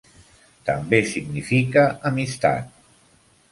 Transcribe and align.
També 0.69 1.01
significa 1.11 1.85
amistat. 2.13 2.75